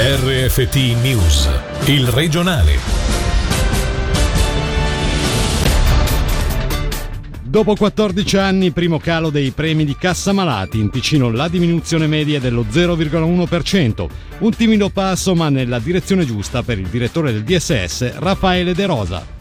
RFT 0.00 0.76
News, 1.02 1.50
il 1.86 2.06
regionale. 2.06 2.78
Dopo 7.42 7.74
14 7.74 8.36
anni, 8.36 8.70
primo 8.70 9.00
calo 9.00 9.30
dei 9.30 9.50
premi 9.50 9.84
di 9.84 9.96
cassa 9.96 10.32
malati, 10.32 10.78
in 10.78 10.90
Ticino 10.90 11.32
la 11.32 11.48
diminuzione 11.48 12.06
media 12.06 12.38
è 12.38 12.40
dello 12.40 12.64
0,1%, 12.70 14.06
un 14.38 14.54
timido 14.54 14.88
passo 14.88 15.34
ma 15.34 15.48
nella 15.48 15.80
direzione 15.80 16.24
giusta 16.24 16.62
per 16.62 16.78
il 16.78 16.86
direttore 16.86 17.32
del 17.32 17.42
DSS 17.42 18.18
Raffaele 18.18 18.74
De 18.74 18.86
Rosa. 18.86 19.37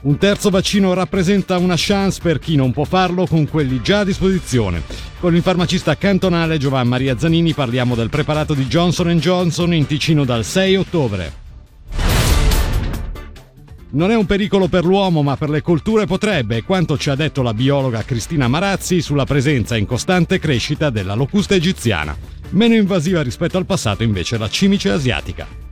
Un 0.00 0.16
terzo 0.16 0.48
vaccino 0.50 0.94
rappresenta 0.94 1.58
una 1.58 1.74
chance 1.76 2.20
per 2.22 2.38
chi 2.38 2.54
non 2.54 2.70
può 2.70 2.84
farlo 2.84 3.26
con 3.26 3.48
quelli 3.48 3.82
già 3.82 4.00
a 4.00 4.04
disposizione. 4.04 4.82
Con 5.18 5.34
il 5.34 5.42
farmacista 5.42 5.96
cantonale 5.96 6.56
Giovan 6.56 6.86
Maria 6.86 7.18
Zanini 7.18 7.52
parliamo 7.52 7.96
del 7.96 8.08
preparato 8.08 8.54
di 8.54 8.66
Johnson 8.66 9.18
Johnson 9.18 9.74
in 9.74 9.86
Ticino 9.86 10.24
dal 10.24 10.44
6 10.44 10.76
ottobre. 10.76 11.32
Non 13.90 14.12
è 14.12 14.14
un 14.14 14.26
pericolo 14.26 14.68
per 14.68 14.84
l'uomo, 14.84 15.22
ma 15.22 15.36
per 15.36 15.50
le 15.50 15.62
colture 15.62 16.06
potrebbe, 16.06 16.62
quanto 16.62 16.96
ci 16.96 17.10
ha 17.10 17.16
detto 17.16 17.42
la 17.42 17.54
biologa 17.54 18.04
Cristina 18.04 18.46
Marazzi 18.46 19.00
sulla 19.00 19.24
presenza 19.24 19.76
in 19.76 19.86
costante 19.86 20.38
crescita 20.38 20.90
della 20.90 21.14
locusta 21.14 21.56
egiziana. 21.56 22.16
Meno 22.50 22.74
invasiva 22.74 23.20
rispetto 23.22 23.58
al 23.58 23.66
passato 23.66 24.04
invece 24.04 24.38
la 24.38 24.48
cimice 24.48 24.90
asiatica. 24.90 25.67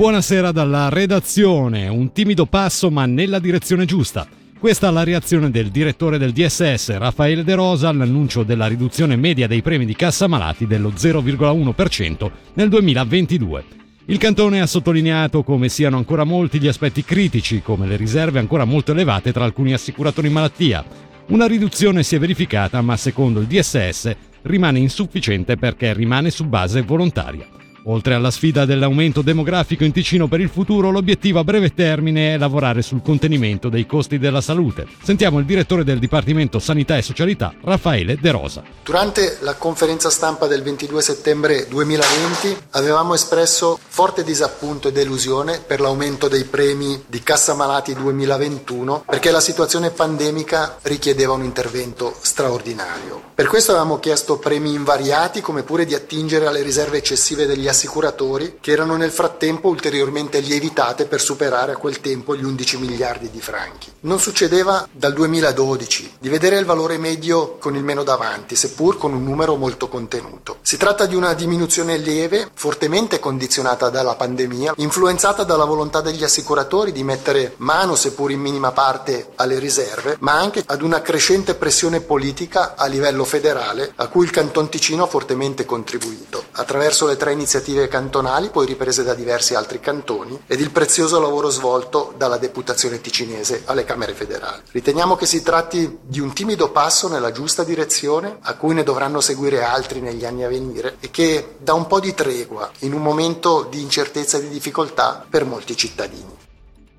Buonasera 0.00 0.50
dalla 0.50 0.88
redazione, 0.88 1.86
un 1.88 2.10
timido 2.12 2.46
passo 2.46 2.90
ma 2.90 3.04
nella 3.04 3.38
direzione 3.38 3.84
giusta. 3.84 4.26
Questa 4.58 4.88
è 4.88 4.90
la 4.90 5.04
reazione 5.04 5.50
del 5.50 5.68
direttore 5.68 6.16
del 6.16 6.32
DSS, 6.32 6.96
Raffaele 6.96 7.44
De 7.44 7.54
Rosa, 7.54 7.90
all'annuncio 7.90 8.42
della 8.42 8.66
riduzione 8.66 9.16
media 9.16 9.46
dei 9.46 9.60
premi 9.60 9.84
di 9.84 9.94
cassa 9.94 10.26
malati 10.26 10.66
dello 10.66 10.88
0,1% 10.88 12.30
nel 12.54 12.70
2022. 12.70 13.64
Il 14.06 14.16
cantone 14.16 14.62
ha 14.62 14.66
sottolineato 14.66 15.42
come 15.42 15.68
siano 15.68 15.98
ancora 15.98 16.24
molti 16.24 16.58
gli 16.58 16.68
aspetti 16.68 17.04
critici, 17.04 17.60
come 17.60 17.86
le 17.86 17.96
riserve 17.96 18.38
ancora 18.38 18.64
molto 18.64 18.92
elevate 18.92 19.34
tra 19.34 19.44
alcuni 19.44 19.74
assicuratori 19.74 20.30
malattia. 20.30 20.82
Una 21.26 21.46
riduzione 21.46 22.04
si 22.04 22.16
è 22.16 22.18
verificata, 22.18 22.80
ma 22.80 22.96
secondo 22.96 23.40
il 23.40 23.46
DSS 23.46 24.16
rimane 24.44 24.78
insufficiente 24.78 25.58
perché 25.58 25.92
rimane 25.92 26.30
su 26.30 26.46
base 26.46 26.80
volontaria. 26.80 27.60
Oltre 27.84 28.12
alla 28.14 28.30
sfida 28.30 28.66
dell'aumento 28.66 29.22
demografico 29.22 29.84
in 29.84 29.92
Ticino 29.92 30.28
per 30.28 30.40
il 30.40 30.50
futuro, 30.50 30.90
l'obiettivo 30.90 31.38
a 31.38 31.44
breve 31.44 31.72
termine 31.72 32.34
è 32.34 32.38
lavorare 32.38 32.82
sul 32.82 33.00
contenimento 33.02 33.70
dei 33.70 33.86
costi 33.86 34.18
della 34.18 34.42
salute. 34.42 34.86
Sentiamo 35.02 35.38
il 35.38 35.46
direttore 35.46 35.82
del 35.82 35.98
Dipartimento 35.98 36.58
Sanità 36.58 36.98
e 36.98 37.02
Socialità, 37.02 37.54
Raffaele 37.62 38.18
De 38.20 38.30
Rosa. 38.30 38.62
Durante 38.84 39.38
la 39.40 39.54
conferenza 39.54 40.10
stampa 40.10 40.46
del 40.46 40.62
22 40.62 41.00
settembre 41.00 41.68
2020 41.68 42.56
avevamo 42.70 43.14
espresso 43.14 43.78
forte 43.88 44.24
disappunto 44.24 44.88
e 44.88 44.92
delusione 44.92 45.60
per 45.66 45.80
l'aumento 45.80 46.28
dei 46.28 46.44
premi 46.44 47.02
di 47.06 47.22
Cassa 47.22 47.54
Malati 47.54 47.94
2021 47.94 49.04
perché 49.06 49.30
la 49.30 49.40
situazione 49.40 49.90
pandemica 49.90 50.76
richiedeva 50.82 51.32
un 51.32 51.44
intervento 51.44 52.14
straordinario. 52.20 53.28
Per 53.34 53.48
questo 53.48 53.70
avevamo 53.70 53.98
chiesto 53.98 54.36
premi 54.36 54.74
invariati 54.74 55.40
come 55.40 55.62
pure 55.62 55.86
di 55.86 55.94
attingere 55.94 56.46
alle 56.46 56.62
riserve 56.62 56.98
eccessive 56.98 57.46
degli 57.46 57.68
assicuratori 57.70 58.58
che 58.60 58.72
erano 58.72 58.96
nel 58.96 59.10
frattempo 59.10 59.68
ulteriormente 59.68 60.40
lievitate 60.40 61.06
per 61.06 61.20
superare 61.20 61.72
a 61.72 61.76
quel 61.76 62.00
tempo 62.00 62.36
gli 62.36 62.44
11 62.44 62.78
miliardi 62.78 63.30
di 63.30 63.40
franchi. 63.40 63.90
Non 64.00 64.20
succedeva 64.20 64.86
dal 64.90 65.12
2012 65.12 66.16
di 66.18 66.28
vedere 66.28 66.58
il 66.58 66.64
valore 66.64 66.98
medio 66.98 67.56
con 67.58 67.76
il 67.76 67.84
meno 67.84 68.02
davanti, 68.02 68.56
seppur 68.56 68.98
con 68.98 69.14
un 69.14 69.22
numero 69.22 69.56
molto 69.56 69.88
contenuto. 69.88 70.58
Si 70.60 70.76
tratta 70.76 71.06
di 71.06 71.14
una 71.14 71.32
diminuzione 71.34 71.96
lieve, 71.96 72.50
fortemente 72.52 73.18
condizionata 73.20 73.88
dalla 73.88 74.16
pandemia, 74.16 74.74
influenzata 74.76 75.44
dalla 75.44 75.64
volontà 75.64 76.00
degli 76.00 76.24
assicuratori 76.24 76.92
di 76.92 77.04
mettere 77.04 77.54
mano, 77.58 77.94
seppur 77.94 78.30
in 78.30 78.40
minima 78.40 78.72
parte, 78.72 79.28
alle 79.36 79.58
riserve, 79.58 80.16
ma 80.20 80.32
anche 80.32 80.62
ad 80.66 80.82
una 80.82 81.00
crescente 81.00 81.54
pressione 81.54 82.00
politica 82.00 82.74
a 82.76 82.86
livello 82.86 83.24
federale 83.24 83.92
a 83.96 84.08
cui 84.08 84.24
il 84.24 84.30
Canton 84.30 84.68
Ticino 84.68 85.04
ha 85.04 85.06
fortemente 85.08 85.64
contribuito, 85.64 86.44
attraverso 86.52 87.06
le 87.06 87.16
tre 87.16 87.32
iniziative 87.32 87.58
iniziative 87.60 87.88
cantonali, 87.88 88.48
poi 88.48 88.66
riprese 88.66 89.02
da 89.02 89.14
diversi 89.14 89.54
altri 89.54 89.80
cantoni, 89.80 90.38
ed 90.46 90.60
il 90.60 90.70
prezioso 90.70 91.20
lavoro 91.20 91.50
svolto 91.50 92.14
dalla 92.16 92.38
Deputazione 92.38 93.00
ticinese 93.00 93.62
alle 93.66 93.84
Camere 93.84 94.14
federali. 94.14 94.62
Riteniamo 94.70 95.14
che 95.16 95.26
si 95.26 95.42
tratti 95.42 95.98
di 96.02 96.20
un 96.20 96.32
timido 96.32 96.70
passo 96.70 97.08
nella 97.08 97.32
giusta 97.32 97.62
direzione, 97.62 98.38
a 98.40 98.54
cui 98.54 98.74
ne 98.74 98.82
dovranno 98.82 99.20
seguire 99.20 99.62
altri 99.62 100.00
negli 100.00 100.24
anni 100.24 100.44
a 100.44 100.48
venire, 100.48 100.96
e 101.00 101.10
che 101.10 101.56
dà 101.58 101.74
un 101.74 101.86
po' 101.86 102.00
di 102.00 102.14
tregua 102.14 102.70
in 102.80 102.94
un 102.94 103.02
momento 103.02 103.66
di 103.70 103.80
incertezza 103.80 104.38
e 104.38 104.42
di 104.42 104.48
difficoltà 104.48 105.24
per 105.28 105.44
molti 105.44 105.76
cittadini. 105.76 106.38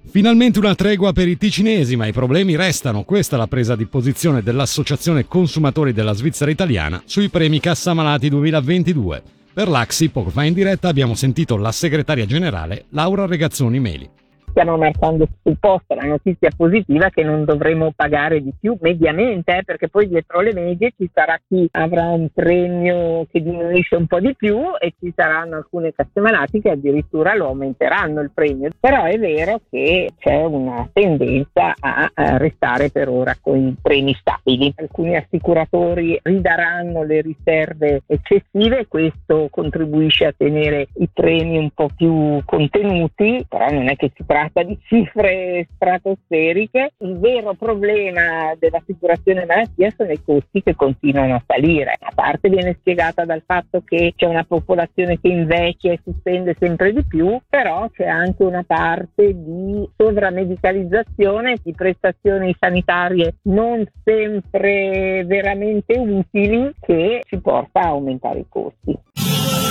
Finalmente 0.09 0.59
una 0.59 0.75
tregua 0.75 1.13
per 1.13 1.27
i 1.27 1.37
ticinesi, 1.37 1.95
ma 1.95 2.05
i 2.05 2.11
problemi 2.11 2.55
restano. 2.55 3.03
Questa 3.03 3.35
è 3.35 3.39
la 3.39 3.47
presa 3.47 3.75
di 3.75 3.85
posizione 3.85 4.43
dell'Associazione 4.43 5.27
Consumatori 5.27 5.93
della 5.93 6.13
Svizzera 6.13 6.51
Italiana 6.51 7.01
sui 7.05 7.29
premi 7.29 7.59
Cassa 7.59 7.93
Malati 7.93 8.27
2022. 8.29 9.39
Per 9.53 9.67
l'Axi, 9.67 10.09
poco 10.09 10.29
fa 10.29 10.43
in 10.45 10.53
diretta, 10.53 10.87
abbiamo 10.87 11.13
sentito 11.13 11.57
la 11.57 11.73
segretaria 11.73 12.25
generale 12.25 12.85
Laura 12.91 13.25
Regazzoni 13.25 13.79
Meli 13.81 14.09
stiamo 14.51 14.77
marcando 14.77 15.27
sul 15.41 15.57
posto 15.59 15.95
la 15.95 16.03
notizia 16.03 16.49
positiva 16.55 17.09
che 17.09 17.23
non 17.23 17.45
dovremo 17.45 17.91
pagare 17.95 18.41
di 18.41 18.53
più 18.57 18.77
mediamente, 18.79 19.57
eh, 19.57 19.63
perché 19.63 19.89
poi 19.89 20.07
dietro 20.07 20.41
le 20.41 20.53
medie 20.53 20.93
ci 20.97 21.09
sarà 21.11 21.39
chi 21.47 21.67
avrà 21.71 22.09
un 22.09 22.29
premio 22.33 23.25
che 23.31 23.41
diminuisce 23.41 23.95
un 23.95 24.07
po' 24.07 24.19
di 24.19 24.35
più 24.35 24.59
e 24.79 24.93
ci 24.99 25.11
saranno 25.15 25.55
alcune 25.55 25.93
casse 25.93 26.19
malati 26.19 26.61
che 26.61 26.71
addirittura 26.71 27.33
lo 27.33 27.47
aumenteranno 27.47 28.21
il 28.21 28.31
premio. 28.33 28.69
Però 28.79 29.05
è 29.05 29.17
vero 29.17 29.61
che 29.69 30.11
c'è 30.19 30.43
una 30.43 30.87
tendenza 30.91 31.73
a, 31.79 32.09
restare 32.37 32.89
per 32.89 33.09
ora 33.09 33.35
con 33.39 33.57
i 33.57 33.75
premi 33.81 34.13
stabili. 34.13 34.73
Alcuni 34.75 35.15
assicuratori 35.15 36.19
ridaranno 36.21 37.03
le 37.03 37.21
riserve 37.21 38.03
eccessive 38.05 38.87
questo 38.87 39.47
contribuisce 39.49 40.25
a 40.25 40.33
tenere 40.35 40.87
i 40.95 41.09
premi 41.11 41.57
un 41.57 41.69
po' 41.71 41.89
più 41.95 42.41
contenuti, 42.45 43.45
però 43.47 43.69
non 43.69 43.87
è 43.87 43.95
che 43.95 44.11
si 44.15 44.23
tratta 44.25 44.40
tratta 44.41 44.63
di 44.63 44.77
cifre 44.83 45.67
stratosferiche. 45.75 46.93
Il 46.97 47.19
vero 47.19 47.53
problema 47.53 48.55
dell'assicurazione 48.57 49.45
malattia 49.45 49.93
sono 49.95 50.11
i 50.11 50.21
costi 50.23 50.63
che 50.63 50.75
continuano 50.75 51.35
a 51.35 51.43
salire. 51.45 51.95
A 51.99 52.11
parte 52.13 52.49
viene 52.49 52.75
spiegata 52.79 53.25
dal 53.25 53.43
fatto 53.45 53.83
che 53.85 54.13
c'è 54.15 54.25
una 54.25 54.43
popolazione 54.43 55.19
che 55.19 55.27
invecchia 55.27 55.93
e 55.93 55.99
si 56.03 56.13
spende 56.17 56.55
sempre 56.59 56.93
di 56.93 57.05
più, 57.05 57.39
però 57.47 57.87
c'è 57.89 58.07
anche 58.07 58.43
una 58.43 58.63
parte 58.65 59.33
di 59.33 59.87
sovramedicalizzazione 59.95 61.57
di 61.61 61.73
prestazioni 61.73 62.55
sanitarie 62.57 63.35
non 63.43 63.85
sempre 64.03 65.23
veramente 65.25 65.97
utili 65.97 66.73
che 66.79 67.21
ci 67.25 67.39
porta 67.39 67.81
a 67.81 67.87
aumentare 67.89 68.39
i 68.39 68.45
costi. 68.47 69.70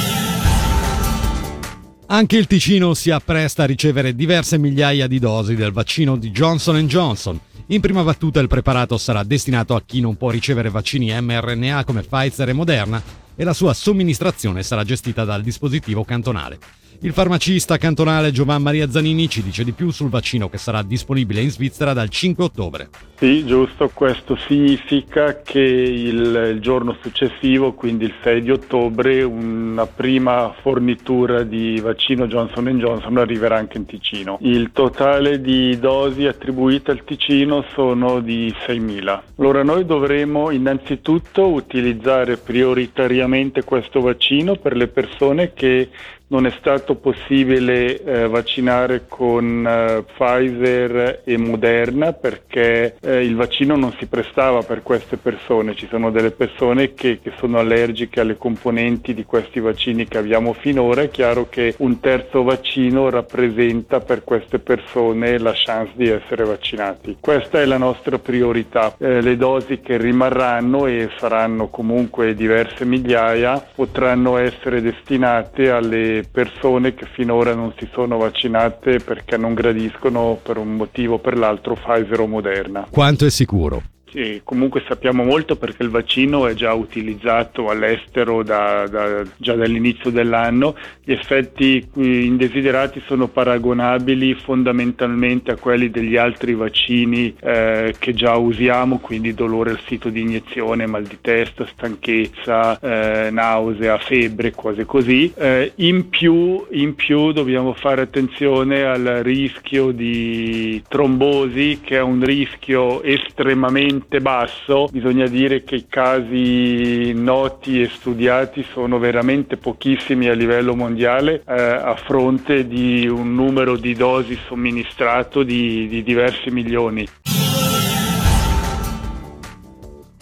Anche 2.13 2.37
il 2.37 2.49
Ticino 2.49 2.93
si 2.95 3.13
appresta 3.13 3.63
a 3.63 3.67
ricevere 3.67 4.17
diverse 4.17 4.59
migliaia 4.59 5.07
di 5.07 5.21
dosi 5.21 5.55
del 5.55 5.71
vaccino 5.71 6.17
di 6.17 6.33
Johnson 6.33 6.85
Johnson. 6.89 7.39
In 7.67 7.81
prima 7.81 8.03
battuta 8.03 8.41
il 8.41 8.49
preparato 8.49 8.99
sarà 8.99 9.23
destinato 9.23 9.77
a 9.77 9.83
chi 9.87 10.01
non 10.01 10.17
può 10.17 10.29
ricevere 10.29 10.71
vaccini 10.71 11.13
mRNA 11.21 11.85
come 11.85 12.03
Pfizer 12.03 12.49
e 12.49 12.53
Moderna 12.53 13.01
e 13.37 13.45
la 13.45 13.53
sua 13.53 13.75
somministrazione 13.75 14.65
sarà 14.65 14.83
gestita 14.83 15.23
dal 15.23 15.43
dispositivo 15.43 16.03
cantonale. 16.03 16.59
Il 17.03 17.15
farmacista 17.15 17.79
cantonale 17.79 18.31
Giovan 18.31 18.61
Maria 18.61 18.91
Zanini 18.91 19.27
ci 19.27 19.43
dice 19.43 19.65
di 19.65 19.73
più 19.73 19.91
sul 19.91 20.11
vaccino 20.11 20.51
che 20.51 20.59
sarà 20.59 20.83
disponibile 20.83 21.41
in 21.41 21.51
Svizzera 21.51 21.95
dal 21.95 22.11
5 22.11 22.45
ottobre. 22.45 22.91
Sì, 23.15 23.47
giusto, 23.47 23.91
questo 23.93 24.37
significa 24.37 25.41
che 25.41 25.61
il, 25.61 26.53
il, 26.55 26.61
giorno 26.61 26.97
successivo, 27.01 27.73
quindi 27.73 28.05
il 28.05 28.15
6 28.23 28.43
di 28.43 28.51
ottobre, 28.51 29.23
una 29.23 29.87
prima 29.87 30.55
fornitura 30.61 31.43
di 31.43 31.81
vaccino 31.81 32.27
Johnson 32.27 32.69
Johnson 32.79 33.17
arriverà 33.17 33.57
anche 33.57 33.79
in 33.79 33.87
Ticino. 33.87 34.37
Il 34.43 34.71
totale 34.73 35.41
di 35.41 35.79
dosi 35.79 36.27
attribuite 36.27 36.91
al 36.91 37.05
Ticino 37.05 37.65
sono 37.73 38.21
di 38.21 38.55
6.000. 38.67 39.21
Allora 39.37 39.63
noi 39.63 39.87
dovremo 39.87 40.51
innanzitutto 40.51 41.49
utilizzare 41.49 42.37
prioritariamente 42.37 43.65
questo 43.65 44.01
vaccino 44.01 44.57
per 44.57 44.77
le 44.77 44.89
persone 44.89 45.53
che 45.55 45.89
non 46.31 46.47
è 46.47 46.53
stato 46.59 46.95
possibile 46.95 48.03
eh, 48.03 48.29
vaccinare 48.29 49.07
con 49.09 49.67
eh, 49.67 50.05
Pfizer 50.05 51.23
e 51.25 51.37
Moderna 51.37 52.13
perché 52.13 52.97
eh, 53.01 53.25
il 53.25 53.35
vaccino 53.35 53.77
non 53.77 53.93
si 53.99 54.07
prestava 54.07 54.63
per 54.63 54.83
queste 54.83 55.17
persone, 55.17 55.75
ci 55.75 55.89
sono 55.89 56.11
delle 56.11 56.31
persone 56.31 56.95
che, 56.95 57.19
che, 57.21 57.33
sono 57.39 57.59
allergiche 57.59 58.21
alle 58.21 58.37
componenti 58.37 59.13
di 59.13 59.25
questi 59.25 59.61
vaccini 59.61 60.07
che 60.07 60.19
abbiamo 60.19 60.53
finora, 60.53 61.03
è 61.03 61.11
chiaro 61.11 61.49
che 61.49 61.75
un 61.79 61.99
terzo 61.99 62.43
vaccino 62.43 63.11
rappresenta 63.11 64.01
per 64.01 64.23
queste 64.23 64.61
persone 64.61 65.39
la 65.39 65.53
chance 65.55 65.93
di 65.97 66.09
essere 66.09 66.45
vaccinati. 66.45 67.17
Questa 67.19 67.61
è 67.61 67.65
la 67.65 67.79
nostra 67.79 68.19
priorità, 68.19 68.95
eh, 68.99 69.21
le 69.21 69.37
dosi 69.37 69.81
che 69.81 69.97
rimarranno 69.97 70.87
e 70.87 71.11
saranno 71.19 71.69
comunque 71.69 72.35
diverse 72.35 72.85
migliaia 72.85 73.65
potranno 73.75 74.37
essere 74.37 74.81
destinate 74.81 75.71
alle 75.71 76.20
persone 76.25 76.95
che 76.95 77.07
finora 77.13 77.55
non 77.55 77.73
si 77.79 77.89
sono 77.93 78.19
vaccinate 78.19 78.99
perché 78.99 79.37
non 79.37 79.55
gradiscono 79.55 80.39
per 80.43 80.57
un 80.57 80.75
motivo 80.75 81.15
o 81.15 81.19
per 81.19 81.37
l'altro 81.37 81.75
Pfizer 81.75 82.21
o 82.21 82.27
Moderna. 82.27 82.87
Quanto 82.91 83.27
è 83.27 83.31
sicuro? 83.31 83.83
Sì, 84.13 84.41
comunque 84.43 84.83
sappiamo 84.89 85.23
molto 85.23 85.55
perché 85.55 85.85
il 85.85 85.89
vaccino 85.89 86.49
è 86.49 86.55
già 86.55 86.73
utilizzato 86.73 87.69
all'estero 87.69 88.43
da, 88.43 88.85
da, 88.89 89.23
già 89.37 89.55
dall'inizio 89.55 90.11
dell'anno. 90.11 90.75
Gli 91.05 91.13
effetti 91.13 91.89
indesiderati 91.95 93.01
sono 93.07 93.29
paragonabili 93.29 94.35
fondamentalmente 94.35 95.53
a 95.53 95.57
quelli 95.57 95.91
degli 95.91 96.17
altri 96.17 96.55
vaccini 96.55 97.33
eh, 97.41 97.95
che 97.97 98.13
già 98.13 98.35
usiamo, 98.35 98.99
quindi 98.99 99.33
dolore 99.33 99.71
al 99.71 99.81
sito 99.87 100.09
di 100.09 100.23
iniezione, 100.23 100.87
mal 100.87 101.05
di 101.05 101.19
testa, 101.21 101.65
stanchezza, 101.67 102.81
eh, 102.81 103.31
nausea, 103.31 103.97
febbre, 103.99 104.51
cose 104.51 104.87
così. 104.87 105.33
Eh, 105.37 105.71
in, 105.77 106.09
più, 106.09 106.67
in 106.71 106.97
più 106.97 107.31
dobbiamo 107.31 107.75
fare 107.75 108.03
attenzione 108.03 108.83
al 108.83 109.21
rischio 109.23 109.93
di 109.93 110.83
trombosi 110.89 111.79
che 111.81 111.99
è 111.99 112.03
un 112.03 112.25
rischio 112.25 113.05
estremamente 113.05 113.99
veramente 114.01 114.21
basso, 114.21 114.87
bisogna 114.91 115.27
dire 115.27 115.63
che 115.63 115.77
i 115.77 115.87
casi 115.89 117.13
noti 117.13 117.83
e 117.83 117.89
studiati 117.89 118.65
sono 118.73 118.99
veramente 118.99 119.57
pochissimi 119.57 120.29
a 120.29 120.35
livello 120.35 120.75
mondiale 120.75 121.43
eh, 121.47 121.55
a 121.55 121.95
fronte 121.97 122.67
di 122.67 123.07
un 123.07 123.35
numero 123.35 123.77
di 123.77 123.95
dosi 123.95 124.39
somministrato 124.47 125.43
di, 125.43 125.87
di 125.89 126.03
diversi 126.03 126.51
milioni 126.51 127.07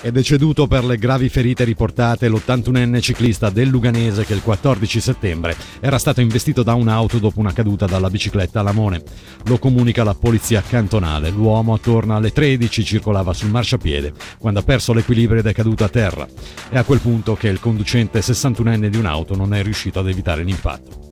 è 0.01 0.13
deceduto 0.13 0.69
per 0.69 0.85
le 0.85 0.97
gravi 0.97 1.29
ferite 1.29 1.65
riportate 1.65 2.29
l'81enne 2.29 3.01
ciclista 3.01 3.51
del 3.51 3.69
Luganese 3.69 4.25
che 4.25 4.33
il 4.33 4.43
14 4.43 5.01
settembre 5.01 5.57
era 5.81 5.99
stato 5.99 6.21
investito 6.21 6.63
da 6.63 6.75
un'auto 6.75 7.19
dopo 7.19 7.41
una 7.41 7.53
caduta 7.53 7.87
dalla 7.87 8.09
bicicletta 8.09 8.61
a 8.61 8.63
Lamone. 8.63 9.03
Lo 9.47 9.59
comunica 9.59 10.05
la 10.05 10.15
polizia 10.15 10.63
cantonale. 10.63 11.31
L'uomo 11.31 11.75
attorno 11.75 12.15
alle 12.15 12.33
13 12.33 12.85
circolava 12.85 13.33
sul 13.33 13.51
marciapiede 13.51 14.13
quando 14.39 14.61
ha 14.61 14.63
perso 14.63 14.93
l'equilibrio 14.93 15.41
ed 15.41 15.47
è 15.47 15.53
caduto 15.53 15.83
a 15.83 15.89
terra. 15.89 16.29
È 16.69 16.79
a 16.79 16.85
quel 16.85 17.01
punto 17.01 17.35
che 17.35 17.49
il 17.49 17.59
conducente 17.59 18.21
61enne 18.21 18.87
di 18.87 18.99
un'auto 18.99 19.35
non 19.35 19.53
è 19.53 19.63
riuscito 19.65 19.99
ad 19.99 20.09
evitare 20.09 20.45
l'impatto. 20.45 21.08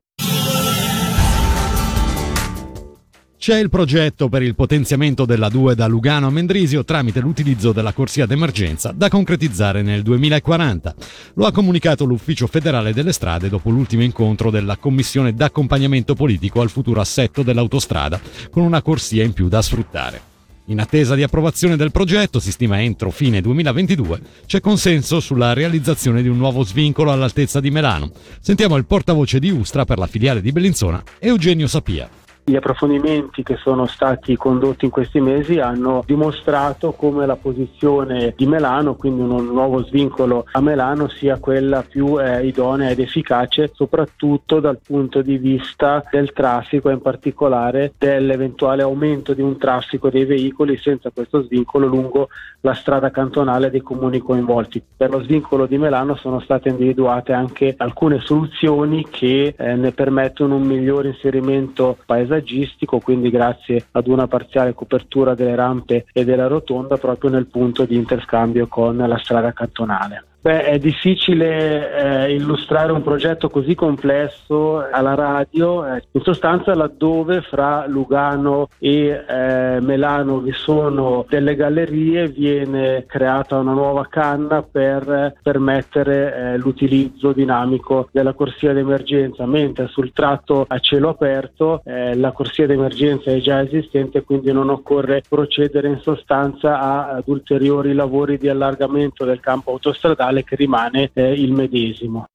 C'è 3.47 3.61
il 3.61 3.71
progetto 3.71 4.29
per 4.29 4.43
il 4.43 4.57
potenziamento 4.57 5.25
della 5.25 5.49
2 5.49 5.77
da 5.77 5.87
Lugano 5.87 6.27
a 6.27 6.31
Mendrisio 6.31 6.85
tramite 6.85 7.21
l'utilizzo 7.21 7.71
della 7.71 7.93
corsia 7.93 8.27
d'emergenza 8.27 8.91
da 8.91 9.09
concretizzare 9.09 9.83
nel 9.83 10.03
2040. 10.03 10.95
Lo 11.35 11.47
ha 11.47 11.53
comunicato 11.53 12.05
l'Ufficio 12.05 12.49
federale 12.49 12.93
delle 12.93 13.13
strade 13.13 13.49
dopo 13.49 13.71
l'ultimo 13.71 14.03
incontro 14.03 14.51
della 14.51 14.77
Commissione 14.79 15.33
d'accompagnamento 15.33 16.17
politico 16.17 16.61
al 16.61 16.71
futuro 16.71 17.01
assetto 17.01 17.45
dell'autostrada 17.45 18.21
con 18.51 18.65
una 18.65 18.83
corsia 18.83 19.23
in 19.23 19.33
più 19.33 19.47
da 19.47 19.63
sfruttare. 19.63 20.21
In 20.65 20.81
attesa 20.81 21.15
di 21.15 21.23
approvazione 21.23 21.77
del 21.77 21.93
progetto, 21.93 22.41
si 22.41 22.51
stima 22.51 22.83
entro 22.83 23.13
fine 23.13 23.41
2022, 23.41 24.21
c'è 24.47 24.59
consenso 24.59 25.21
sulla 25.21 25.53
realizzazione 25.53 26.21
di 26.21 26.27
un 26.27 26.37
nuovo 26.37 26.65
svincolo 26.65 27.13
all'altezza 27.13 27.61
di 27.61 27.71
Melano. 27.71 28.11
Sentiamo 28.41 28.75
il 28.75 28.87
portavoce 28.87 29.39
di 29.39 29.51
Ustra 29.51 29.85
per 29.85 29.99
la 29.99 30.09
filiale 30.09 30.41
di 30.41 30.51
Bellinzona, 30.51 31.01
Eugenio 31.21 31.69
Sapia. 31.69 32.11
Gli 32.49 32.55
approfondimenti 32.55 33.43
che 33.43 33.57
sono 33.57 33.87
stati 33.87 34.37
condotti 34.37 34.85
in 34.85 34.93
questi 34.93 35.19
mesi 35.19 35.59
hanno 35.59 36.05
dimostrato 36.07 36.93
come 36.93 37.27
la 37.27 37.35
posizione 37.35 38.35
di 38.37 38.47
Melano, 38.47 38.95
quindi 38.95 39.21
un 39.21 39.47
nuovo 39.47 39.83
svincolo 39.83 40.47
a 40.53 40.61
Melano, 40.61 41.09
sia 41.09 41.41
quella 41.41 41.83
più 41.83 42.21
eh, 42.21 42.47
idonea 42.47 42.91
ed 42.91 43.01
efficace, 43.01 43.73
soprattutto 43.75 44.61
dal 44.61 44.79
punto 44.79 45.23
di 45.23 45.39
vista 45.39 46.05
del 46.09 46.33
traffico 46.33 46.89
e 46.89 46.93
in 46.93 47.01
particolare 47.01 47.95
dell'eventuale 47.99 48.83
aumento 48.83 49.35
di 49.35 49.43
un 49.43 49.59
traffico 49.59 50.09
dei 50.09 50.25
veicoli 50.25 50.77
senza 50.77 51.11
questo 51.11 51.43
svincolo 51.43 51.89
lungo 51.89 52.29
la 52.61 52.75
strada 52.75 53.11
cantonale 53.11 53.71
dei 53.71 53.83
comuni 53.83 54.21
coinvolti. 54.21 54.81
Per 54.97 55.11
lo 55.11 55.21
svincolo 55.21 55.67
di 55.67 55.79
Melano 55.79 56.15
sono 56.15 56.39
state 56.39 56.69
individuate 56.69 57.33
anche 57.33 57.75
alcune 57.77 58.21
soluzioni 58.21 59.05
che 59.11 59.53
eh, 59.59 59.75
ne 59.75 59.91
permettono 59.91 60.55
un 60.55 60.63
migliore 60.63 61.09
inserimento 61.09 61.97
paesaggistico 62.07 62.35
paesaggistico, 62.37 62.99
quindi 63.01 63.31
grazie 63.31 63.87
ad 63.93 64.07
una 64.07 64.27
parziale 64.27 64.75
copertura 64.75 65.35
delle 65.35 65.55
rampe 65.55 66.07
e 66.13 66.25
della 66.25 66.47
rotonda 66.47 66.97
proprio 66.97 67.31
nel 67.31 67.47
punto 67.47 67.85
di 67.85 67.97
interscambio 67.97 68.67
con 68.67 68.97
la 68.97 69.19
strada 69.19 69.53
cantonale. 69.53 70.25
Beh, 70.47 70.63
è 70.63 70.79
difficile 70.79 72.29
eh, 72.29 72.35
illustrare 72.37 72.93
un 72.93 73.03
progetto 73.03 73.49
così 73.49 73.75
complesso 73.75 74.79
alla 74.89 75.17
radio, 75.17 75.85
eh, 75.85 76.05
in 76.13 76.21
sostanza 76.21 76.73
laddove 76.73 77.41
fra 77.41 77.85
Lugano 77.89 78.69
e 78.79 79.25
eh, 79.29 79.81
Melano 79.81 80.39
vi 80.39 80.53
sono 80.53 81.27
delle 81.29 81.57
gallerie 81.57 82.29
viene 82.29 83.07
creata 83.09 83.59
una 83.59 83.73
nuova 83.73 84.07
canna 84.09 84.63
per 84.63 85.35
permettere 85.43 86.37
eh, 86.37 86.59
l'utilizzo 86.59 87.33
dinamico 87.33 88.09
della 88.13 88.33
corsia 88.33 88.73
d'emergenza, 88.73 89.47
mentre 89.47 89.89
sul 89.89 90.13
tratto 90.13 90.65
a 90.69 90.79
cielo 90.79 91.09
aperto 91.09 91.83
eh, 91.85 92.15
la 92.15 92.31
corsia 92.31 92.69
d'emergenza 92.69 93.33
è 93.33 93.41
già 93.41 93.63
esistente, 93.63 94.23
quindi 94.23 94.53
non 94.53 94.71
occorre 94.71 95.25
procedere 95.29 95.89
in 95.89 95.99
sostanza 96.03 97.09
ad 97.09 97.25
ulteriori 97.27 97.95
lavori 97.95 98.39
di 98.39 98.49
allargamento 98.49 99.25
del 99.25 99.41
campo 99.41 99.73
autostradale 99.73 100.35
generale 100.37 100.45
che 100.45 100.57
rimane 100.57 101.11
eh, 101.15 101.33
il 101.33 101.53
medesimo. 101.53 102.27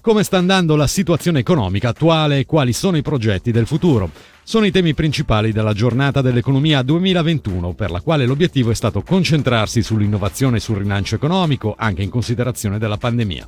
Come 0.00 0.22
sta 0.22 0.38
andando 0.38 0.74
la 0.74 0.86
situazione 0.86 1.40
economica 1.40 1.90
attuale 1.90 2.38
e 2.38 2.46
quali 2.46 2.72
sono 2.72 2.96
i 2.96 3.02
progetti 3.02 3.50
del 3.50 3.66
futuro? 3.66 4.10
Sono 4.42 4.64
i 4.64 4.70
temi 4.70 4.94
principali 4.94 5.52
della 5.52 5.74
giornata 5.74 6.22
dell'economia 6.22 6.80
2021, 6.80 7.74
per 7.74 7.90
la 7.90 8.00
quale 8.00 8.24
l'obiettivo 8.24 8.70
è 8.70 8.74
stato 8.74 9.02
concentrarsi 9.02 9.82
sull'innovazione 9.82 10.56
e 10.56 10.60
sul 10.60 10.78
rilancio 10.78 11.16
economico, 11.16 11.74
anche 11.76 12.02
in 12.02 12.08
considerazione 12.08 12.78
della 12.78 12.96
pandemia. 12.96 13.46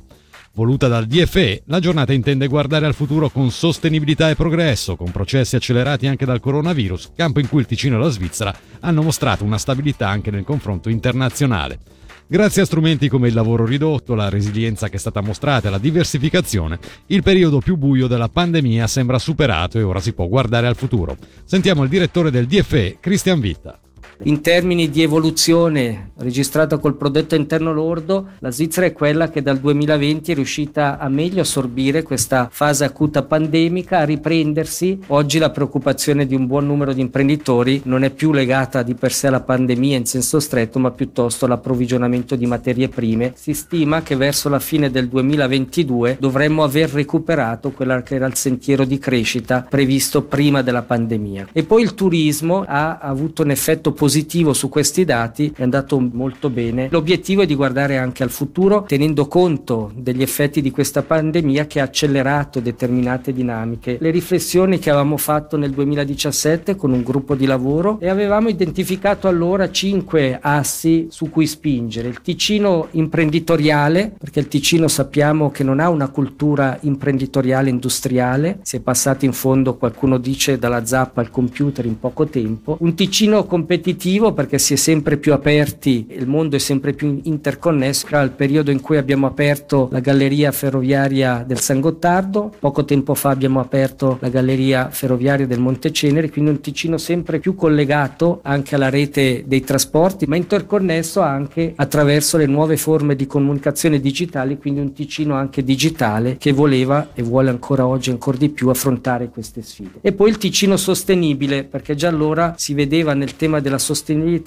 Voluta 0.53 0.89
dal 0.89 1.05
DFE, 1.05 1.63
la 1.67 1.79
giornata 1.79 2.11
intende 2.11 2.47
guardare 2.47 2.85
al 2.85 2.93
futuro 2.93 3.29
con 3.29 3.51
sostenibilità 3.51 4.29
e 4.29 4.35
progresso, 4.35 4.97
con 4.97 5.09
processi 5.09 5.55
accelerati 5.55 6.07
anche 6.07 6.25
dal 6.25 6.41
coronavirus, 6.41 7.11
campo 7.15 7.39
in 7.39 7.47
cui 7.47 7.61
il 7.61 7.65
Ticino 7.65 7.95
e 7.95 7.99
la 7.99 8.09
Svizzera 8.09 8.53
hanno 8.81 9.01
mostrato 9.01 9.45
una 9.45 9.57
stabilità 9.57 10.09
anche 10.09 10.29
nel 10.29 10.43
confronto 10.43 10.89
internazionale. 10.89 11.79
Grazie 12.27 12.63
a 12.63 12.65
strumenti 12.65 13.07
come 13.07 13.29
il 13.29 13.33
lavoro 13.33 13.65
ridotto, 13.65 14.13
la 14.13 14.27
resilienza 14.27 14.89
che 14.89 14.97
è 14.97 14.99
stata 14.99 15.21
mostrata 15.21 15.69
e 15.69 15.71
la 15.71 15.77
diversificazione, 15.77 16.79
il 17.07 17.23
periodo 17.23 17.59
più 17.59 17.77
buio 17.77 18.07
della 18.07 18.27
pandemia 18.27 18.87
sembra 18.87 19.19
superato 19.19 19.79
e 19.79 19.83
ora 19.83 20.01
si 20.01 20.11
può 20.11 20.27
guardare 20.27 20.67
al 20.67 20.75
futuro. 20.75 21.15
Sentiamo 21.45 21.83
il 21.83 21.89
direttore 21.89 22.29
del 22.29 22.47
DFE, 22.47 22.97
Christian 22.99 23.39
Vitta. 23.39 23.79
In 24.23 24.41
termini 24.41 24.91
di 24.91 25.01
evoluzione 25.01 26.11
registrata 26.17 26.77
col 26.77 26.95
prodotto 26.95 27.33
interno 27.33 27.73
lordo, 27.73 28.27
la 28.37 28.51
Svizzera 28.51 28.85
è 28.85 28.93
quella 28.93 29.31
che 29.31 29.41
dal 29.41 29.57
2020 29.57 30.31
è 30.31 30.35
riuscita 30.35 30.99
a 30.99 31.09
meglio 31.09 31.41
assorbire 31.41 32.03
questa 32.03 32.47
fase 32.51 32.85
acuta 32.85 33.23
pandemica, 33.23 33.97
a 33.97 34.03
riprendersi. 34.03 34.99
Oggi 35.07 35.39
la 35.39 35.49
preoccupazione 35.49 36.27
di 36.27 36.35
un 36.35 36.45
buon 36.45 36.67
numero 36.67 36.93
di 36.93 37.01
imprenditori 37.01 37.81
non 37.85 38.03
è 38.03 38.11
più 38.11 38.31
legata 38.31 38.83
di 38.83 38.93
per 38.93 39.11
sé 39.11 39.25
alla 39.25 39.41
pandemia 39.41 39.97
in 39.97 40.05
senso 40.05 40.39
stretto, 40.39 40.77
ma 40.77 40.91
piuttosto 40.91 41.45
all'approvvigionamento 41.45 42.35
di 42.35 42.45
materie 42.45 42.89
prime. 42.89 43.33
Si 43.35 43.55
stima 43.55 44.03
che 44.03 44.15
verso 44.15 44.49
la 44.49 44.59
fine 44.59 44.91
del 44.91 45.07
2022 45.07 46.17
dovremmo 46.19 46.63
aver 46.63 46.91
recuperato 46.91 47.71
quello 47.71 47.99
che 48.03 48.15
era 48.15 48.27
il 48.27 48.35
sentiero 48.35 48.85
di 48.85 48.99
crescita 48.99 49.65
previsto 49.67 50.21
prima 50.21 50.61
della 50.61 50.83
pandemia. 50.83 51.47
E 51.51 51.63
poi 51.63 51.81
il 51.81 51.95
turismo 51.95 52.63
ha 52.67 52.99
avuto 52.99 53.41
un 53.41 53.49
effetto 53.49 53.91
positivo 53.91 54.09
positivo 54.11 54.51
su 54.51 54.67
questi 54.67 55.05
dati, 55.05 55.53
è 55.55 55.63
andato 55.63 55.97
molto 55.97 56.49
bene. 56.49 56.89
L'obiettivo 56.91 57.43
è 57.43 57.45
di 57.45 57.55
guardare 57.55 57.97
anche 57.97 58.23
al 58.23 58.29
futuro 58.29 58.83
tenendo 58.85 59.25
conto 59.27 59.89
degli 59.95 60.21
effetti 60.21 60.61
di 60.61 60.69
questa 60.69 61.01
pandemia 61.01 61.65
che 61.65 61.79
ha 61.79 61.83
accelerato 61.83 62.59
determinate 62.59 63.31
dinamiche. 63.31 63.95
Le 64.01 64.09
riflessioni 64.11 64.79
che 64.79 64.89
avevamo 64.89 65.15
fatto 65.15 65.55
nel 65.55 65.71
2017 65.71 66.75
con 66.75 66.91
un 66.91 67.03
gruppo 67.03 67.35
di 67.35 67.45
lavoro 67.45 67.99
e 68.01 68.09
avevamo 68.09 68.49
identificato 68.49 69.29
allora 69.29 69.71
cinque 69.71 70.37
assi 70.41 71.07
su 71.09 71.29
cui 71.29 71.47
spingere. 71.47 72.09
Il 72.09 72.19
Ticino 72.19 72.89
imprenditoriale, 72.91 74.11
perché 74.19 74.41
il 74.41 74.49
Ticino 74.49 74.89
sappiamo 74.89 75.51
che 75.51 75.63
non 75.63 75.79
ha 75.79 75.87
una 75.87 76.09
cultura 76.09 76.77
imprenditoriale 76.81 77.69
industriale, 77.69 78.59
si 78.63 78.75
è 78.75 78.79
passati 78.81 79.23
in 79.23 79.31
fondo, 79.31 79.77
qualcuno 79.77 80.17
dice, 80.17 80.59
dalla 80.59 80.85
zappa 80.85 81.21
al 81.21 81.29
computer 81.29 81.85
in 81.85 81.97
poco 81.97 82.25
tempo. 82.25 82.75
Un 82.81 82.93
Ticino 82.93 83.45
competitivo 83.45 83.99
perché 84.33 84.57
si 84.57 84.73
è 84.73 84.77
sempre 84.77 85.17
più 85.17 85.31
aperti, 85.31 86.07
il 86.09 86.25
mondo 86.27 86.55
è 86.55 86.59
sempre 86.59 86.93
più 86.93 87.19
interconnesso. 87.21 88.07
Era 88.07 88.21
il 88.23 88.31
periodo 88.31 88.71
in 88.71 88.81
cui 88.81 88.97
abbiamo 88.97 89.27
aperto 89.27 89.89
la 89.91 89.99
galleria 89.99 90.51
ferroviaria 90.51 91.43
del 91.45 91.59
San 91.59 91.79
Gottardo, 91.79 92.51
poco 92.57 92.83
tempo 92.83 93.13
fa 93.13 93.29
abbiamo 93.29 93.59
aperto 93.59 94.17
la 94.19 94.29
galleria 94.29 94.89
ferroviaria 94.89 95.45
del 95.45 95.59
Monte 95.59 95.91
Cenere, 95.91 96.31
quindi 96.31 96.49
un 96.49 96.61
Ticino 96.61 96.97
sempre 96.97 97.37
più 97.37 97.53
collegato 97.53 98.39
anche 98.41 98.73
alla 98.73 98.89
rete 98.89 99.43
dei 99.45 99.61
trasporti, 99.61 100.25
ma 100.25 100.35
interconnesso 100.35 101.21
anche 101.21 101.73
attraverso 101.75 102.37
le 102.37 102.47
nuove 102.47 102.77
forme 102.77 103.15
di 103.15 103.27
comunicazione 103.27 103.99
digitali, 103.99 104.57
quindi 104.57 104.79
un 104.79 104.93
Ticino 104.93 105.35
anche 105.35 105.63
digitale 105.63 106.37
che 106.37 106.53
voleva 106.53 107.09
e 107.13 107.21
vuole 107.21 107.51
ancora 107.51 107.85
oggi 107.85 108.09
ancora 108.09 108.37
di 108.37 108.49
più 108.49 108.69
affrontare 108.69 109.29
queste 109.29 109.61
sfide. 109.61 109.99
E 110.01 110.11
poi 110.11 110.31
il 110.31 110.39
Ticino 110.39 110.75
sostenibile, 110.75 111.65
perché 111.65 111.93
già 111.93 112.07
allora 112.07 112.55
si 112.57 112.73
vedeva 112.73 113.13
nel 113.13 113.35
tema 113.35 113.59
della 113.59 113.77
sostenibilità 113.77 113.89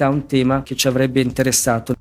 un 0.08 0.26
tema 0.26 0.62
che 0.62 0.74
ci 0.74 0.88
avrebbe 0.88 1.20
interessato. 1.20 1.94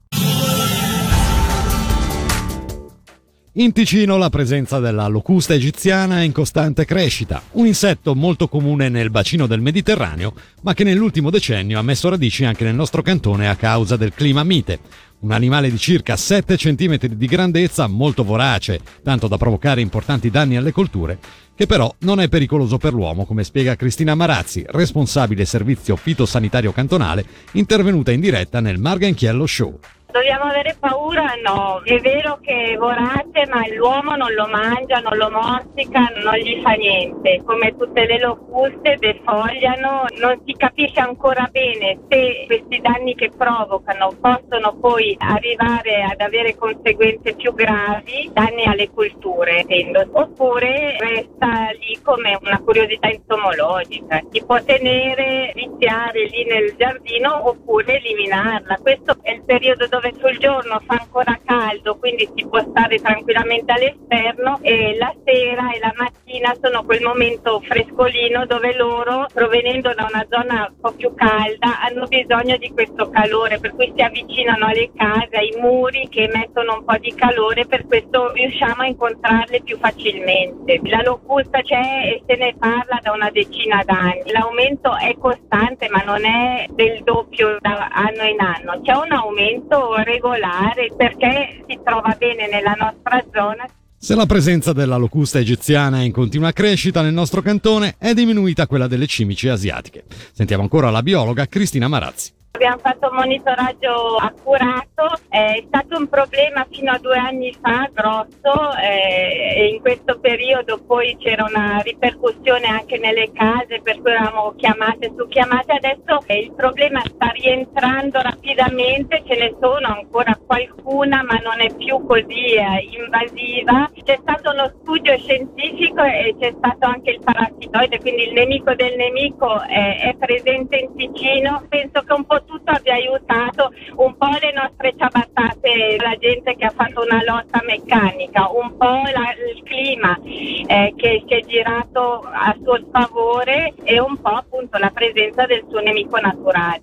In 3.56 3.72
Ticino 3.72 4.18
la 4.18 4.32
presenza 4.32 4.80
della 4.80 5.06
locusta 5.06 5.54
egiziana 5.54 6.22
è 6.22 6.24
in 6.24 6.32
costante 6.32 6.86
crescita, 6.86 7.40
un 7.52 7.68
insetto 7.68 8.16
molto 8.16 8.48
comune 8.48 8.90
nel 8.90 9.12
bacino 9.12 9.46
del 9.46 9.62
Mediterraneo, 9.62 10.34
ma 10.62 10.74
che 10.74 10.84
nell'ultimo 10.84 11.30
decennio 11.30 11.78
ha 11.78 11.84
messo 11.84 12.10
radici 12.10 12.46
anche 12.46 12.64
nel 12.64 12.74
nostro 12.74 13.04
cantone 13.04 13.48
a 13.48 13.56
causa 13.56 13.96
del 13.96 14.12
clima 14.12 14.44
mite. 14.44 14.80
Un 15.24 15.32
animale 15.32 15.72
di 15.72 15.78
circa 15.78 16.18
7 16.18 16.58
cm 16.58 16.98
di 16.98 17.28
grandezza, 17.28 17.88
molto 17.88 18.26
vorace, 18.26 18.82
tanto 19.04 19.30
da 19.30 19.38
provocare 19.38 19.80
importanti 19.80 20.30
danni 20.30 20.58
alle 20.58 20.74
colture, 20.74 21.18
che 21.56 21.66
però 21.66 21.96
non 22.00 22.20
è 22.20 22.28
pericoloso 22.28 22.78
per 22.78 22.92
l'uomo, 22.92 23.26
come 23.26 23.46
spiega 23.46 23.78
Cristina 23.78 24.16
Marazzi, 24.16 24.66
responsabile 24.68 25.46
servizio 25.46 25.96
fitosanitario 25.96 26.74
cantonale, 26.74 27.26
intervenuta 27.54 28.12
in 28.12 28.20
diretta 28.20 28.60
nel 28.60 28.80
Marganchiello 28.80 29.46
Show. 29.46 29.80
Dobbiamo 30.14 30.44
avere 30.44 30.76
paura? 30.80 31.34
No, 31.44 31.82
è 31.84 32.00
vero 32.00 32.38
che 32.40 32.74
è 32.74 32.78
vorace, 32.78 33.48
ma 33.50 33.68
l'uomo 33.76 34.16
non 34.16 34.32
lo 34.36 34.46
mangia, 34.46 35.00
non 35.00 35.18
lo 35.18 35.32
morsica, 35.32 36.08
non 36.24 36.36
gli 36.36 36.62
fa 36.62 36.74
niente. 36.74 37.42
Come 37.44 37.76
tutte 37.76 38.06
le 38.06 38.20
locuste 38.20 38.98
defogliano, 39.00 40.06
non 40.20 40.40
si 40.46 40.54
capisce 40.54 41.00
ancora 41.00 41.50
bene 41.52 41.98
se 42.08 42.44
questi 42.46 42.80
danni 42.80 43.16
che 43.16 43.32
provocano 43.36 44.14
possono 44.22 44.78
poi 44.80 45.16
arrivare 45.18 46.04
ad 46.04 46.22
avere 46.22 46.56
conseguenze 46.56 47.34
più 47.34 47.52
gravi, 47.56 48.30
danni 48.32 48.66
alle 48.66 48.92
culture, 48.92 49.62
intendo. 49.62 50.08
oppure 50.12 50.96
resta 51.00 51.70
lì 51.80 52.00
come 52.04 52.38
una 52.40 52.60
curiosità 52.60 53.10
entomologica. 53.10 54.22
Si 54.30 54.44
può 54.46 54.62
tenere, 54.62 55.52
viziare 55.56 56.26
lì 56.26 56.46
nel 56.46 56.76
giardino 56.78 57.50
oppure 57.50 57.98
eliminarla. 57.98 58.78
Questo 58.80 59.18
è 59.24 59.32
il 59.32 59.42
periodo 59.44 59.88
dove 59.88 60.03
dove 60.04 60.14
sul 60.20 60.38
giorno 60.38 60.82
fa 60.86 60.98
ancora 61.00 61.40
caldo, 61.46 61.96
quindi 61.96 62.30
si 62.36 62.46
può 62.46 62.60
stare 62.60 62.98
tranquillamente 63.00 63.72
all'esterno 63.72 64.60
e 64.62 64.98
la 64.98 65.14
sera 65.24 65.72
e 65.72 65.80
la 65.80 65.94
mattina 65.96 66.54
sono 66.62 66.84
quel 66.84 67.02
momento 67.02 67.62
frescolino 67.62 68.46
dove 68.46 68.76
loro, 68.76 69.28
provenendo 69.34 69.94
da 69.94 70.08
una 70.12 70.26
zona 70.30 70.68
un 70.70 70.80
po' 70.82 70.92
più 70.92 71.14
calda, 71.16 71.80
hanno 71.82 72.06
bisogno 72.08 72.58
di 72.58 72.70
questo 72.72 73.10
calore, 73.10 73.60
per 73.60 73.74
cui 73.76 73.94
si 73.96 74.02
avvicinano 74.02 74.66
alle 74.66 74.92
case, 74.94 75.38
ai 75.38 75.56
muri 75.60 76.10
che 76.10 76.24
emettono 76.24 76.80
un 76.80 76.84
po' 76.84 76.98
di 76.98 77.14
calore, 77.16 77.66
per 77.66 77.86
questo 77.86 78.32
riusciamo 78.34 78.82
a 78.82 78.88
incontrarle 78.88 79.62
più 79.62 79.78
facilmente. 79.78 80.82
La 80.84 81.02
locusta 81.02 81.62
c'è 81.62 82.14
e 82.14 82.24
se 82.26 82.36
ne 82.36 82.54
parla 82.58 83.00
da 83.02 83.12
una 83.14 83.30
decina 83.30 83.82
d'anni. 83.86 84.32
L'aumento 84.32 84.98
è 84.98 85.16
costante, 85.18 85.88
ma 85.90 86.02
non 86.04 86.26
è 86.26 86.66
del 86.72 87.02
doppio 87.04 87.58
da 87.60 87.90
anno 87.92 88.24
in 88.24 88.40
anno. 88.40 88.82
C'è 88.82 88.94
un 88.94 89.12
aumento 89.12 89.93
regolare 89.98 90.92
perché 90.96 91.64
si 91.68 91.80
trova 91.84 92.16
bene 92.18 92.50
nella 92.50 92.76
nostra 92.78 93.24
zona. 93.32 93.66
Se 93.98 94.16
la 94.16 94.26
presenza 94.26 94.74
della 94.74 94.98
locusta 94.98 95.40
egiziana 95.40 96.00
è 96.00 96.04
in 96.04 96.12
continua 96.12 96.52
crescita 96.52 97.02
nel 97.02 97.14
nostro 97.14 97.42
cantone, 97.42 97.96
è 97.98 98.14
diminuita 98.14 98.68
quella 98.68 98.88
delle 98.88 99.08
cimici 99.08 99.48
asiatiche. 99.48 100.04
Sentiamo 100.34 100.64
ancora 100.64 100.90
la 100.90 101.02
biologa 101.02 101.46
Cristina 101.48 101.88
Marazzi. 101.88 102.34
Abbiamo 102.52 102.78
fatto 102.78 103.10
un 103.10 103.16
monitoraggio 103.16 104.16
accurato, 104.20 104.93
è 105.34 105.64
stato 105.66 105.98
un 105.98 106.08
problema 106.08 106.64
fino 106.70 106.92
a 106.92 107.00
due 107.00 107.18
anni 107.18 107.52
fa 107.60 107.90
grosso 107.92 108.78
eh, 108.78 109.56
e 109.56 109.68
in 109.70 109.82
questo 109.82 110.20
periodo 110.20 110.78
poi 110.86 111.18
c'era 111.18 111.44
una 111.50 111.80
ripercussione 111.80 112.68
anche 112.68 113.00
nelle 113.00 113.32
case 113.32 113.82
per 113.82 114.00
cui 114.00 114.12
eravamo 114.12 114.54
chiamate 114.56 115.12
su 115.18 115.28
chiamate, 115.28 115.72
adesso 115.72 116.22
eh, 116.28 116.38
il 116.38 116.54
problema 116.54 117.02
sta 117.04 117.30
rientrando 117.30 118.22
rapidamente, 118.22 119.24
ce 119.26 119.36
ne 119.36 119.56
sono 119.60 119.88
ancora 119.88 120.38
qualcuna 120.46 121.24
ma 121.24 121.40
non 121.42 121.60
è 121.62 121.74
più 121.78 122.06
così 122.06 122.54
eh, 122.54 122.88
invasiva. 123.02 123.90
C'è 124.04 124.20
stato 124.22 124.52
uno 124.52 124.72
studio 124.82 125.18
scientifico 125.18 126.04
e 126.04 126.36
c'è 126.40 126.54
stato 126.56 126.86
anche 126.86 127.10
il 127.10 127.22
parassitoide, 127.24 128.00
quindi 128.00 128.28
il 128.28 128.34
nemico 128.34 128.76
del 128.76 128.96
nemico 128.96 129.62
è 129.64 130.16
presente 130.20 130.78
in 130.78 130.96
Ticino, 130.96 131.66
penso 131.70 132.02
che 132.02 132.14
un 132.14 132.26
po' 132.26 132.44
tutto 132.44 132.70
abbia 132.70 132.94
aiutato 132.94 133.72
un 133.96 134.16
po' 134.16 134.30
le 134.40 134.54
nostre 134.54 134.94
ciabattate, 135.24 135.98
la 136.00 136.16
gente 136.20 136.56
che 136.56 136.66
ha 136.66 136.74
fatto 136.76 137.02
una 137.02 137.24
lotta 137.24 137.62
meccanica, 137.66 138.50
un 138.50 138.76
po' 138.78 138.86
la, 138.86 139.34
il 139.48 139.64
clima 139.64 140.18
eh, 140.22 140.94
che 140.96 141.24
si 141.28 141.34
è 141.34 141.42
girato 141.46 142.22
a 142.22 142.56
suo 142.62 142.80
sfavore 142.88 143.74
e 143.84 144.00
un 144.00 144.20
po' 144.20 144.30
appunto 144.30 144.78
la 144.78 144.90
presenza 144.90 145.46
del 145.46 145.66
suo 145.70 145.80
nemico 145.80 146.20
naturale. 146.20 146.82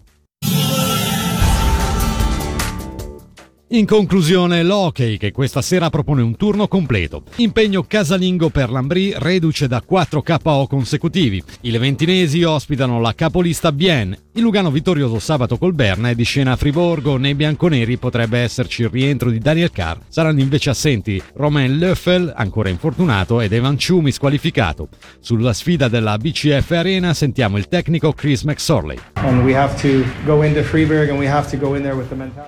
In 3.72 3.86
conclusione, 3.86 4.64
l'Hockey 4.64 5.16
che 5.16 5.30
questa 5.30 5.62
sera 5.62 5.90
propone 5.90 6.22
un 6.22 6.34
turno 6.34 6.66
completo. 6.66 7.22
Impegno 7.36 7.84
casalingo 7.84 8.48
per 8.48 8.68
l'Ambri 8.68 9.14
reduce 9.16 9.68
da 9.68 9.80
4 9.80 10.22
KO 10.22 10.66
consecutivi. 10.66 11.40
I 11.60 11.70
leventinesi 11.70 12.42
ospitano 12.42 12.98
la 12.98 13.14
capolista 13.14 13.70
Bien. 13.70 14.16
Il 14.32 14.42
Lugano 14.42 14.72
vittorioso 14.72 15.20
sabato 15.20 15.56
col 15.56 15.72
Berna 15.72 16.08
è 16.08 16.16
di 16.16 16.24
scena 16.24 16.52
a 16.52 16.56
Friborgo. 16.56 17.16
Nei 17.16 17.36
bianconeri 17.36 17.96
potrebbe 17.96 18.38
esserci 18.38 18.82
il 18.82 18.88
rientro 18.88 19.30
di 19.30 19.38
Daniel 19.38 19.70
Carr. 19.70 19.98
Saranno 20.08 20.40
invece 20.40 20.70
assenti 20.70 21.22
Romain 21.34 21.78
Löffel, 21.78 22.32
ancora 22.34 22.70
infortunato, 22.70 23.40
ed 23.40 23.52
Evan 23.52 23.78
Ciumi 23.78 24.10
squalificato. 24.10 24.88
Sulla 25.20 25.52
sfida 25.52 25.86
della 25.86 26.16
BCF 26.16 26.72
Arena 26.72 27.14
sentiamo 27.14 27.56
il 27.56 27.68
tecnico 27.68 28.12
Chris 28.14 28.42
McSorley. 28.42 28.98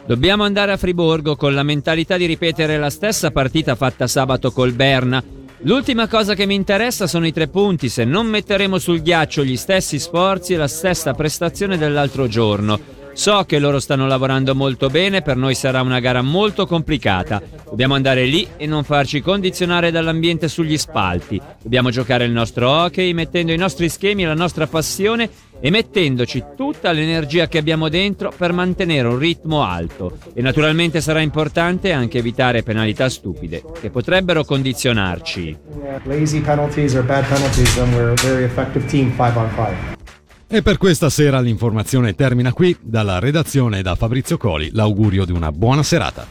Dobbiamo 0.07 0.43
andare 0.43 0.73
a 0.73 0.77
Friborgo 0.77 1.11
Borgo 1.13 1.37
con 1.37 1.53
la 1.53 1.63
mentalità 1.63 2.17
di 2.17 2.25
ripetere 2.25 2.79
la 2.79 2.89
stessa 2.89 3.31
partita 3.31 3.75
fatta 3.75 4.07
sabato 4.07 4.51
col 4.51 4.73
Berna. 4.73 5.23
L'ultima 5.59 6.09
cosa 6.09 6.35
che 6.35 6.47
mi 6.47 6.55
interessa 6.55 7.07
sono 7.07 7.27
i 7.27 7.35
tre 7.35 7.49
punti, 7.49 7.91
se 7.91 8.07
non 8.07 8.29
metteremo 8.29 8.79
sul 8.79 9.03
ghiaccio 9.03 9.45
gli 9.45 9.59
stessi 9.59 9.99
sforzi 9.99 10.55
e 10.55 10.57
la 10.57 10.69
stessa 10.69 11.13
prestazione 11.13 11.77
dell'altro 11.77 12.29
giorno. 12.29 12.81
So 13.13 13.45
che 13.47 13.59
loro 13.59 13.79
stanno 13.79 14.07
lavorando 14.07 14.55
molto 14.55 14.89
bene, 14.89 15.21
per 15.21 15.37
noi 15.37 15.55
sarà 15.55 15.83
una 15.83 16.01
gara 16.01 16.23
molto 16.23 16.65
complicata. 16.65 17.43
Dobbiamo 17.69 17.93
andare 17.93 18.25
lì 18.25 18.49
e 18.57 18.65
non 18.65 18.83
farci 18.83 19.21
condizionare 19.21 19.91
dall'ambiente 19.91 20.49
sugli 20.49 20.79
spalti. 20.79 21.39
Dobbiamo 21.63 21.91
giocare 21.91 22.25
il 22.25 22.33
nostro 22.33 22.71
hockey 22.71 23.13
mettendo 23.13 23.53
i 23.53 23.59
nostri 23.59 23.91
schemi 23.91 24.23
e 24.23 24.29
la 24.29 24.35
nostra 24.35 24.67
passione 24.67 25.29
e 25.65 25.71
mettendoci 25.71 26.43
tutta 26.57 26.91
l'energia 26.91 27.47
che 27.47 27.59
abbiamo 27.59 27.89
dentro 27.89 28.33
per 28.37 28.53
mantenere 28.53 29.07
un 29.07 29.17
ritmo 29.17 29.63
alto. 29.63 30.19
E 30.35 30.43
naturalmente 30.43 31.01
sarà 31.01 31.21
importante 31.21 31.93
anche 31.93 32.19
evitare 32.19 32.65
penalità 32.65 33.09
stupide 33.09 33.63
che 33.81 33.91
potrebbero 33.91 34.45
condizionarci. 34.45 35.57
Lazy 36.03 36.41
penalties 36.41 36.95
or 36.95 37.05
bad 37.05 37.25
penalties 37.29 37.79
and 37.79 37.95
we're 37.95 38.11
a 38.11 38.15
very 38.27 38.43
effective 38.43 38.85
team 38.87 39.11
5 39.11 39.33
on 39.37 39.49
5. 39.55 40.01
E 40.49 40.63
per 40.63 40.79
questa 40.79 41.09
sera 41.09 41.39
l'informazione 41.41 42.15
termina 42.15 42.53
qui. 42.53 42.77
Dalla 42.81 43.21
redazione 43.21 43.83
da 43.83 43.95
Fabrizio 43.95 44.37
Coli 44.37 44.71
l'augurio 44.73 45.25
di 45.25 45.31
una 45.33 45.53
buona 45.53 45.85
serata. 45.85 46.27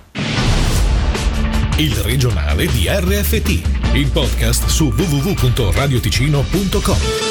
Il 1.78 1.96
regionale 1.96 2.66
di 2.68 2.88
RFT, 2.88 3.96
il 3.96 4.10
podcast 4.12 4.68
su 4.68 4.94
www.radioticino.com. 4.96 7.31